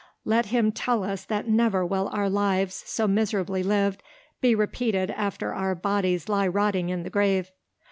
Let 0.25 0.47
him 0.47 0.71
tell 0.71 1.03
us 1.03 1.25
that 1.25 1.47
never 1.47 1.85
will 1.85 2.07
our 2.11 2.27
lives, 2.27 2.73
so 2.87 3.07
miserably 3.07 3.61
lived, 3.61 4.01
be 4.41 4.55
repeated 4.55 5.11
after 5.11 5.53
our 5.53 5.75
bodies 5.75 6.27
lie 6.27 6.47
rotting 6.47 6.89
in 6.89 7.03
the 7.03 7.11
grave." 7.11 7.51